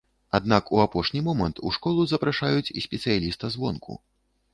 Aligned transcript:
Аднак 0.37 0.69
у 0.77 0.79
апошні 0.83 1.19
момант 1.27 1.61
у 1.69 1.73
школу 1.75 2.05
запрашаюць 2.13 2.81
спецыяліста 2.85 3.51
звонку. 3.57 3.99